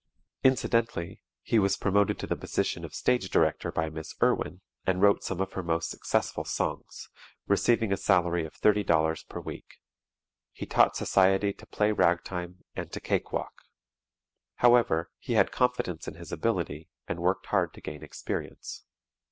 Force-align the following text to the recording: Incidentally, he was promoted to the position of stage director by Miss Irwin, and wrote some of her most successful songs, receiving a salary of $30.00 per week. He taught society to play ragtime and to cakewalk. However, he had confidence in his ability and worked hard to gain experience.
Incidentally, 0.43 1.21
he 1.43 1.59
was 1.59 1.77
promoted 1.77 2.17
to 2.17 2.25
the 2.25 2.35
position 2.35 2.83
of 2.83 2.95
stage 2.95 3.29
director 3.29 3.71
by 3.71 3.87
Miss 3.87 4.15
Irwin, 4.19 4.61
and 4.83 4.99
wrote 4.99 5.23
some 5.23 5.39
of 5.39 5.53
her 5.53 5.61
most 5.61 5.91
successful 5.91 6.43
songs, 6.43 7.07
receiving 7.45 7.93
a 7.93 7.97
salary 7.97 8.43
of 8.43 8.55
$30.00 8.59 9.27
per 9.29 9.39
week. 9.39 9.77
He 10.53 10.65
taught 10.65 10.95
society 10.95 11.53
to 11.53 11.67
play 11.67 11.91
ragtime 11.91 12.63
and 12.75 12.91
to 12.91 12.99
cakewalk. 12.99 13.53
However, 14.55 15.11
he 15.19 15.33
had 15.33 15.51
confidence 15.51 16.07
in 16.07 16.15
his 16.15 16.31
ability 16.31 16.89
and 17.07 17.19
worked 17.19 17.45
hard 17.45 17.71
to 17.75 17.81
gain 17.81 18.01
experience. 18.01 18.83